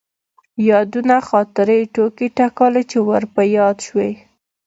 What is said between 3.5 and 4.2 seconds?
ياد شوي.